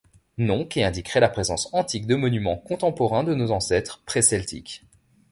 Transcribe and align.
Nom 0.39 0.65
qui 0.65 0.81
indiquerait 0.81 1.19
la 1.19 1.29
présence 1.29 1.71
antique 1.75 2.07
de 2.07 2.15
monuments 2.15 2.57
contemporains 2.57 3.23
de 3.23 3.35
nos 3.35 3.51
ancêtres 3.51 4.01
Pré-Celtiques. 4.07 4.83